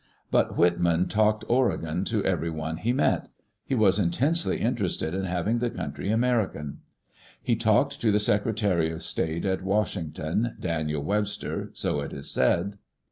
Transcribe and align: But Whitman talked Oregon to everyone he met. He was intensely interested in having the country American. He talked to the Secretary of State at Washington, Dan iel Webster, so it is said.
But 0.31 0.57
Whitman 0.57 1.09
talked 1.09 1.45
Oregon 1.47 2.03
to 2.05 2.25
everyone 2.25 2.77
he 2.77 2.91
met. 2.91 3.27
He 3.63 3.75
was 3.75 3.99
intensely 3.99 4.59
interested 4.59 5.13
in 5.13 5.25
having 5.25 5.59
the 5.59 5.69
country 5.69 6.09
American. 6.09 6.79
He 7.39 7.55
talked 7.55 8.01
to 8.01 8.11
the 8.11 8.17
Secretary 8.17 8.89
of 8.89 9.03
State 9.03 9.45
at 9.45 9.61
Washington, 9.61 10.55
Dan 10.59 10.87
iel 10.87 11.03
Webster, 11.03 11.69
so 11.73 11.99
it 12.01 12.13
is 12.13 12.31
said. 12.31 12.79